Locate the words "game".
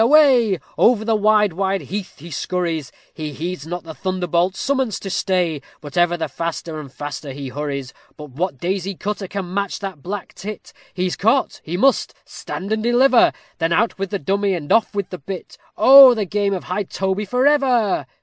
16.25-16.55